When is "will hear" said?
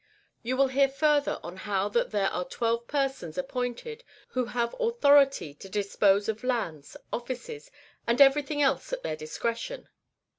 0.57-0.89